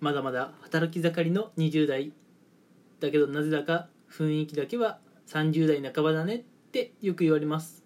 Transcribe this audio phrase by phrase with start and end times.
[0.00, 2.12] まだまだ働き盛りの20代
[3.00, 7.84] だけどなぜだか雰囲気だけは30代半ばだねってよく言われます。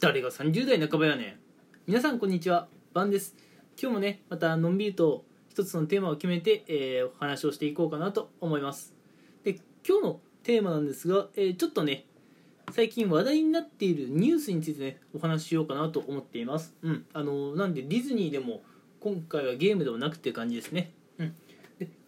[0.00, 1.36] 誰が30代半ばやねん。
[1.86, 2.68] 皆さんこんにちは。
[2.92, 3.36] バンです。
[3.80, 8.94] 今日もねまたのんびりと一つのテーマを決めて、えーお話をしていこうかなと思います。
[9.44, 12.06] で今日のテーマなんですが、えーちょっとね
[12.72, 16.74] 最近話題になっているニュースについてねお話ししようかなと思っています。
[16.82, 17.04] うん。
[17.12, 18.62] あのなんでディズニーでも
[19.00, 20.92] 今回はゲームでもなくって感じですね。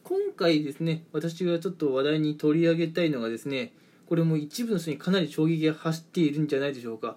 [0.05, 3.73] 今回ですね私がちょっと話題に取り上げたいのがですね
[4.07, 7.17] これも一部の人にかなり衝撃が走っているんじゃないでしょうか。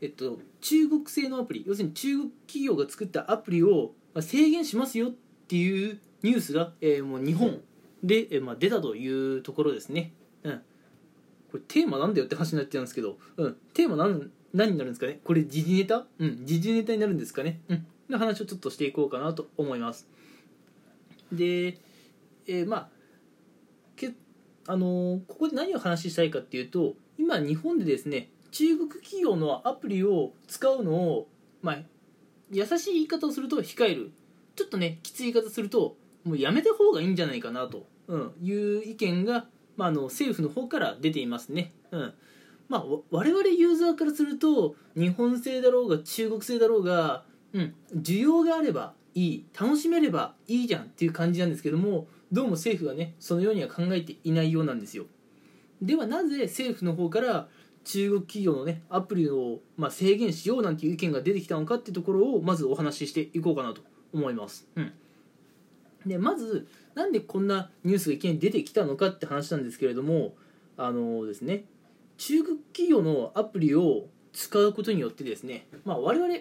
[0.00, 5.10] えっと中国製のアプリ要するに中国企業が作ったアプリを制限しますよっ
[5.48, 7.60] ていうニュースが、えーもう日本
[8.02, 10.12] で、えーまあ、出たというところですね。
[10.44, 10.52] うん。
[11.50, 15.18] これテーマなんだよって話になっちゃうんですけど、うん、テーマ何何になるんですかね？
[15.24, 16.06] これ時事ネタ？
[16.18, 16.46] うん。
[16.46, 17.60] 時事ネタになるんですかね？
[17.68, 17.86] うん。
[18.08, 20.06] の話をちょっとしていこうかなと思います。
[21.32, 21.78] で、
[22.48, 22.88] えーまあ
[23.94, 24.12] け
[24.66, 31.28] あのここで何を話したいかっていうと今日本でですね中国企業のアプリを使うのを
[31.62, 31.78] まあ
[32.50, 34.10] 優しい言い方をすると控える。
[34.56, 39.46] ちょっとねきつい言い方するともうやめた方がいいんじゃないかなと、うん、いう意見が、
[39.76, 41.72] まあ、の政府の方から出ていますね。
[41.92, 42.14] うん。
[42.68, 49.46] まあ、我々ユーザーからすると日本製だろうが中国製だろうが、うん、需要があればいい。
[49.58, 55.06] 楽しめればいいじゃんっていう感じなんですけどもどうも政府はねそのようには考えていないようなんですよ。
[55.80, 57.48] ではなぜ政府の方から
[57.84, 63.80] 中国企業のねアプリを、まあ、制限しようなんていう意見が出てきたのかっていうところをまずお話ししていこうかなと
[64.12, 64.92] 思います、うん、
[66.04, 70.34] でまずなんでこんなニュースがいきなり出てきたのかって話なんですけれども
[70.76, 71.64] あのですね
[72.18, 76.34] 中国企業のアプリを使うことによってですね、まあ、我々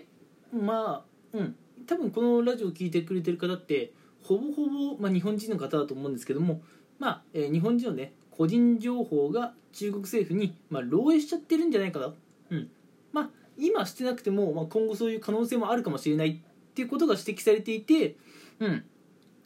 [0.52, 3.94] まあうん多分このラジオを聞いてくれてる方って
[4.28, 6.62] ほぼほぼ、まあ、日本人の方だと思うんですけども、
[7.00, 12.14] まあえー日本人のね個人情報が中国政府に、まあ、漏洩しちゃってるんじゃないかな、
[12.52, 12.70] うん。
[13.12, 18.16] まあ、今してなくても、まあ、今後そういう可能性もあるかもしれないっていうことが指摘されていて、
[18.60, 18.84] うん。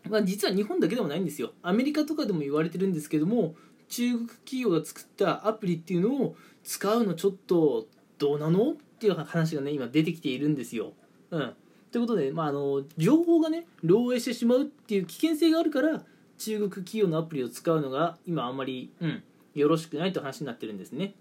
[0.09, 1.53] まあ、実は日本だけでもないんですよ。
[1.62, 3.56] アメリカとかでも言われてるんですけども
[3.88, 7.88] 中国企業が作ったアプリっていうのを使うのちょっと
[8.18, 10.94] どうなのっていう話がね今出てきているんですよ。
[11.30, 11.53] うん、
[11.91, 16.02] ということで、まあ、あの情報がね漏洩してしまうっていう危険性があるから
[16.38, 21.13] 中国企業のアプリを使うのが今あんまり、うん、よろしくないという話になってるんですね。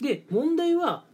[0.00, 1.04] で問題は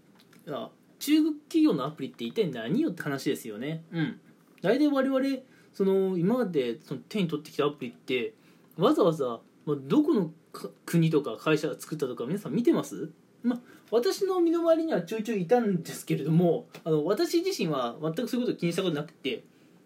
[0.48, 3.84] あ中国企業のアプリって一体何よって話ですよね。
[3.92, 4.21] うん、
[4.60, 5.42] 大体我々
[5.72, 8.34] その今までその手に取ってきたアプリって
[8.76, 13.10] わざわざ、まあ、どこのか国とか会社が作ったとか皆さん見てます？
[13.42, 13.60] ま、
[13.91, 19.44] 私の身の回りにはちょいちょいいたんですけれどもあの私自身は全くそういうことを気にしたことなくて、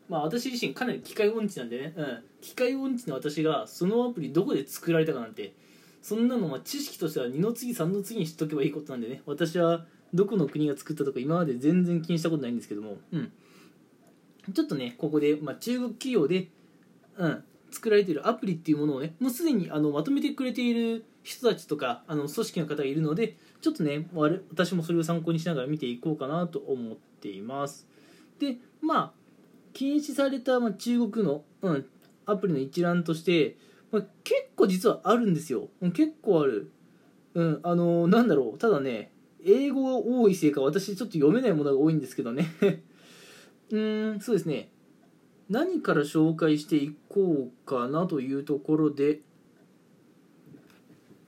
[0.08, 5.54] まあ、私自身かなり機械音痴なんでね、うん、機械音痴の私がそのアプリどこで作られたかなんて
[6.02, 13.32] そんなのま知識としては2の次3の次に知っとけばいいことなんでね私はどこの国が作ったとか今まで全然気にしたことないんですけども、うん、
[14.54, 16.48] ちょっとねここで、まあ、中国企業で、
[17.16, 24.06] うん、作られているアプリっていうものをねもうすでにあのまとめてくれている人たちとかあの組織の方がいるのでちょっとね
[24.50, 27.88] 私もそれを参考にしながら見ていこうかなと思っています。
[28.38, 29.12] でまあ
[29.72, 31.86] 禁止された、ま、中国の、うん、
[32.26, 33.56] アプリの一覧として、
[33.90, 35.68] まあ、結構実はあるんですよ。
[35.94, 36.70] 結構ある。
[37.34, 38.58] うんあのなんだろう。
[38.58, 39.10] ただね
[39.44, 42.46] 英語が多いせいか私ちょっと読めないものが多いんですけどね。
[43.70, 44.70] うーんそうですね。
[45.50, 49.22] 何から紹介していこうかなというところで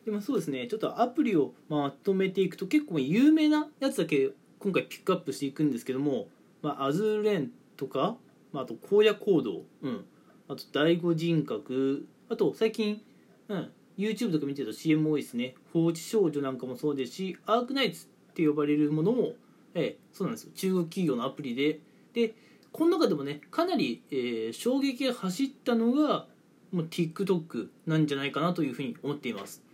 [0.08, 6.28] でもそうですねちょっとアプリをまとめていくと結構有名なやつだけ今回ピックアップしていくんですけども、
[6.62, 8.16] まあ、アズーレンとか、
[8.50, 10.06] まあ、あと荒野行動、うん、
[10.48, 13.02] あと第五人格あと最近、
[13.48, 15.54] うん、YouTube とか見てると CM 多いですね。
[15.74, 19.32] 放置少女なんかもそうですしアークナイツって呼ばれるものも、
[19.74, 20.52] ええ、そうなんですよ。
[20.54, 21.80] 中国企業のアプリで。
[22.14, 22.34] で
[22.72, 26.26] この中でもねかなり、えー衝撃が走ったのが
[26.72, 29.67] もう TikTok なんじゃないかなというふうに思っています。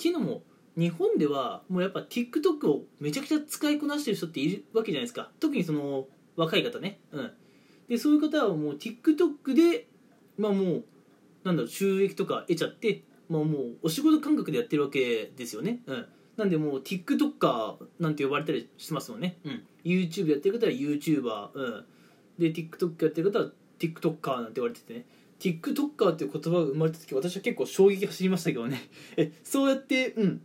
[0.00, 0.42] っていうのも
[0.78, 5.30] 日本ではもうやっぱ TikTok をめちゃくちゃ使いこなしてる人っているわけじゃないですか。
[5.38, 6.06] 特にその
[6.36, 7.00] 若い方ね。
[7.12, 7.30] うん。
[7.86, 9.88] でそういう方はもう TikTok で
[10.38, 10.84] まあもう
[11.44, 15.80] なんだろう収益とか得ちゃってまあもうお仕事感覚でやってるわけですよね。
[15.86, 16.06] うん。
[16.38, 21.84] なんでもう TikToker なんて呼ばれたりしますもんね、うん、YouTube やってる方は YouTuber、うん、
[22.38, 25.04] で TikTok やってる方は TikToker なんて言われててね。
[25.40, 28.88] TikToker っていう言葉が生まれた時私は結構衝撃走りましたけどね。
[29.16, 30.42] えそうやってうん。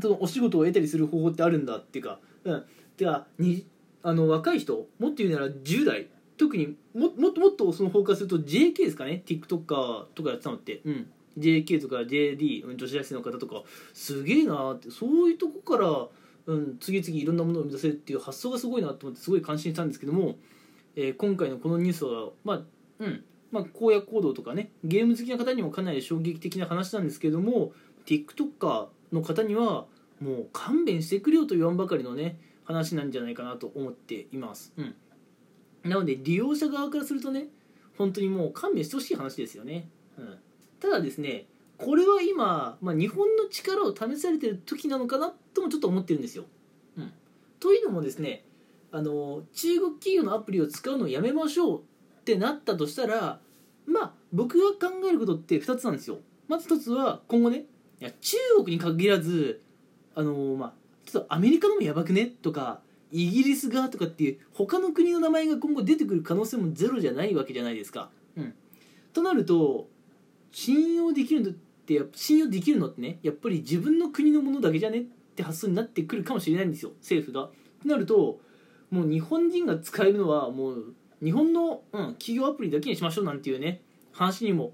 [0.00, 2.64] そのお仕事を得たりする方法ってあるんだっていうかうん。
[2.96, 3.66] てかに
[4.02, 6.08] あの若い人もっと言うなら10代
[6.38, 13.62] 特にももっともっとそのフォーカスすると JK ですかね？TikToker とかやってたのって、うん、JK とか JD 女子大生の方とか。
[13.92, 14.90] すげえなって。
[14.90, 16.08] そういうとこから、
[16.46, 20.38] うん、次々いろんなものを生み出せるっていう発想がすごいなと思ってすごい感心したんですけども、
[20.96, 22.62] えー今回のこのニュースはまあ
[23.00, 23.24] うん。
[23.50, 27.72] まあ荒野行動とかねゲーム好きな方にもかなり衝撃的な話なんですけども
[28.06, 29.86] TikToker の方には
[30.20, 34.72] もう勘弁してくれよと言わんばかりのね話なんじゃないかなと思っています。
[34.76, 34.94] うん。
[35.84, 37.48] なので利用者側からするとね
[37.96, 39.88] 本当にもう勘弁してほしい話ですよね、
[40.18, 40.38] うん、
[40.78, 41.46] ただですね
[41.78, 46.44] これは今、まあ、日本の力を試されてる時なのかなともちょっと思ってるんですよ、
[46.98, 47.12] うん、
[47.58, 48.44] というのもですね
[48.92, 51.82] あの中国企業のアプリを使うのをやめましょう
[52.20, 53.40] ってなったとしたら
[53.86, 56.18] まあ僕が考えることって2つなんですよ。
[56.48, 57.64] まず1つは今後ね
[58.00, 59.62] いや中国に限らず
[60.14, 60.72] あのまあ
[61.06, 62.26] ちょっとアメリカのもやばくね？
[62.26, 62.80] とか
[63.10, 68.10] イギリス側とかっていう他の国の名前が今後出てくる可能性もゼロじゃないわけじゃないですか。
[68.36, 68.54] うん、
[69.12, 69.88] となると
[70.52, 75.00] 信用できるのって信用できるのってねやっぱり自分の国のものだけじゃね？
[75.00, 75.02] っ
[75.34, 77.50] て発想になってくるかもしれないんですよ政府が。
[77.82, 78.40] となると
[78.90, 83.82] もう日本人が使えるのはもう日本の、うん、企業アプリだけにしましょうなんていうね
[84.12, 84.72] 話にも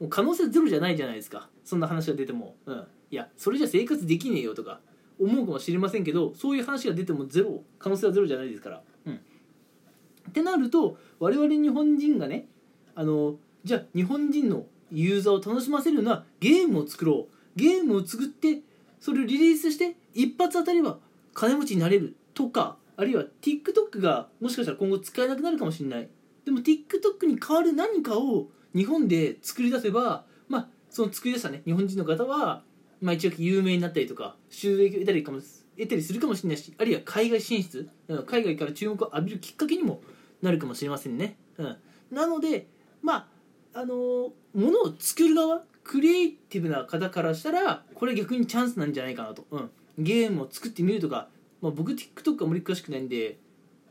[0.00, 1.48] もう可能性ゼロじゃないじゃないですか。
[1.64, 4.80] そんな話が出ても、うん、いやそれじゃ生活できねえよとか
[5.18, 8.82] 思うかもしれませんけどそういう話が出てもゼロ可能性はゼロじゃないですから。
[9.06, 12.46] うん、ってなると我々日本人がね
[12.94, 17.36] あのじゃあ日本人のユーザーを楽しませるようなゲームを作ろう。
[17.56, 18.60] ゲームを作って
[19.00, 20.98] それをリリースして一発当たれば
[21.32, 26.08] 金持ちになれるとかあるいは TikTok がもしかしたら今後使えなくなるかもしれない。
[26.44, 32.62] でも TikTok に代わる何かを日本で作り出せばまあその作り出したね日本人の方は
[33.00, 35.40] まあ、一応有名になったりとか収益を得たりかも
[35.76, 37.88] 得たりするかもしれないしあるいは海外進出
[38.26, 40.00] 海外から注目を浴びるきっかけにも
[40.42, 41.76] なるかもしれませんね、うん、
[42.10, 42.68] なので
[43.02, 43.28] ま
[43.74, 51.28] ああのーものを作る側クリエイティブな方からしたらこれ逆にチャンスなんじゃないかなと、うん、ゲームを作ってみるとか、
[51.60, 53.38] まあ、僕 TikTok あまり詳しくないんで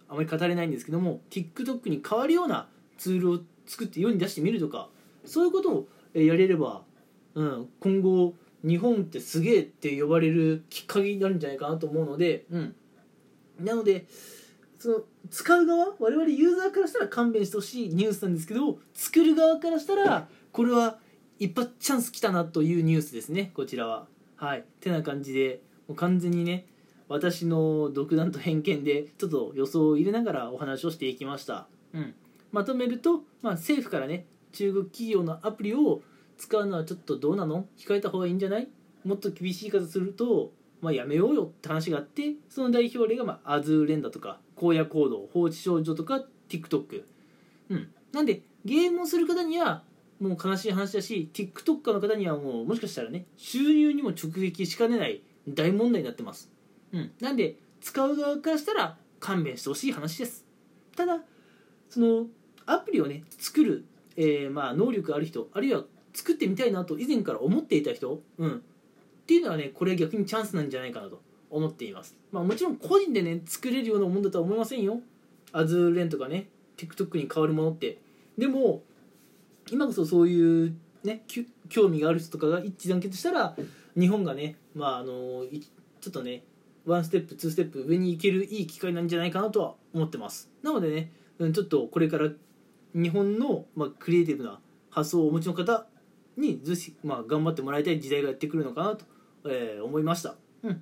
[0.07, 2.67] あまり語れないんですけども TikTok に代わるような
[2.97, 4.89] ツールを作って世に出してみるとか
[5.25, 6.83] そういうことをやれれば、
[7.33, 8.33] うん、今後
[8.63, 12.75] 日本ってすげえって呼ばれるきっかけになるんじゃないかなと思うので、うん、
[13.59, 14.05] なので
[14.79, 20.97] その使う側我々ユーザーからしたら勘弁してほしいニュースなんですけど作る側からしたらこれは
[21.39, 24.07] 一発チャンス来たなというニュースですねこちらは。
[24.37, 26.65] はいてな感じでもう完全にね
[27.07, 32.13] 私の独断と偏見でちょっと予想を入れながらお話をしていきました、うん、
[32.51, 36.01] まとめると、まあ、政府からね中国企業のアプリを
[36.37, 37.65] 使うのはちょっとどうなの？
[37.77, 38.67] 控えた方がいいんじゃない？
[39.03, 47.03] もっと厳しい言い方すると、まあ、やめようよって話があってその代表例が、まあ、アズーレンダとか荒野行動放置少女とか TikTok、
[47.69, 49.83] うん、なんでゲームをする方には
[50.19, 56.49] もう悲しい話だし TikToker の方にはもうもしかしたらね収入にも直撃しかねない大問題になってます、
[56.93, 60.45] うん、なんで使う側からしたら勘弁してほしい話です。
[60.95, 61.19] ただ
[61.89, 62.27] その
[62.65, 63.85] アプリをね作る、
[64.15, 65.83] えーまあ、能力ある人あるいは
[66.13, 68.61] 作ってみたいなと以前から思っていた人、うん、っ
[69.25, 74.99] ていうのはねこれ逆にチャンスなんじゃないかなと思っています、まあ、もちろん個人でね作れるようなもんだとは思いませんよ。
[75.51, 76.47] アズーレンとかね
[76.77, 77.97] TikTok に変わるものって。
[78.37, 78.83] でも
[79.71, 81.23] 今こそそういうね
[81.69, 83.55] 興味がある人とかが一致団結したら
[83.97, 85.45] 日本がねまああの
[86.01, 86.43] ちょっとね
[86.85, 90.49] ワンステップツーステップ上に行けるいい機会なんじゃないかなとは思ってます。
[90.63, 92.29] なのでね、うん、ちょっとこれから
[92.93, 95.87] 日本の、まあ、クリエイティブな発想をお持ちの方
[96.37, 99.05] にぜひ、まあ、頑張ってもらいたい時代がやってくるのかなと、
[99.45, 100.35] えー思いました。
[100.63, 100.71] うん。
[100.71, 100.77] っ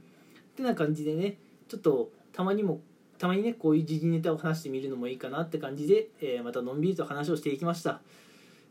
[0.56, 2.82] てな感じでねちょっとたまにも
[3.18, 8.02] たまにねこういう時事ネタを話してみるのもいいかなって感じで、えーまたのんびりと話をしていきました。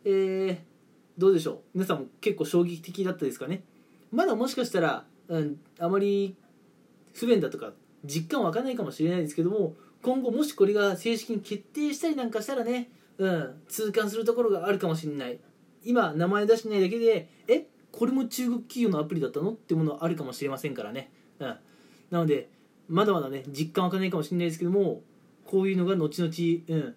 [0.04, 0.56] えー、
[1.16, 1.58] どうでしょう？
[1.74, 3.62] 皆さんも結構衝撃的だったですかね？
[4.10, 6.36] まだもしかしたら、うん、あまり
[7.12, 7.72] 不便だとか
[8.04, 15.38] 実感湧かないかもしれないですけども今後もしこれが正式に決定したりなんかしたらね、うん、痛感するところがあるかもしれない。
[15.84, 21.56] 今名前出してないだけでえこれも中国企業のアプリだったのってものあるかもしれませんからね、うん、
[22.10, 22.48] なので
[22.88, 25.02] まだまだね実感湧かないかもしれないですけども
[25.44, 26.94] こういうのが後々、うん、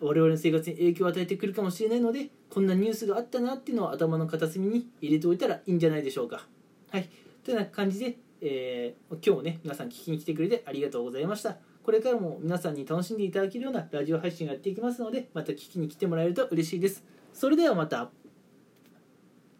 [0.00, 6.46] 我々の生活に影響を与えてくるかもしれないのでこんなニュースがあったなっていうのを頭の片隅に入れておいたらいいんじゃないでしょうか。
[6.90, 7.08] はい。
[7.42, 8.16] というような感じで、
[8.46, 11.56] えー今日もね皆さん聞きに来てくれてありがとうございました。
[11.82, 17.02] これからも皆さんに楽しんでいただけるようなラジオ配信をやっていきますのでまた聞きに来てもらえると嬉しいです。
[17.32, 18.10] それではまた。